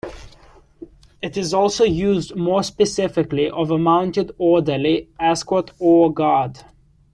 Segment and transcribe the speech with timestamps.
[1.21, 6.65] It is also used more specifically of a mounted orderly, escort or guard.